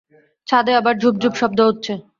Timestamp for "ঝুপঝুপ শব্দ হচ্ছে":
1.01-1.93